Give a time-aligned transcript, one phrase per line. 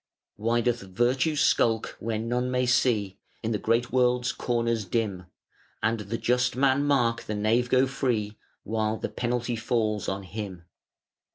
[0.37, 5.27] Why doth Virtue skulk where none may see In the great world's corners dim?
[5.83, 10.63] And the just man mark the knave go free, While the penalty falls on him?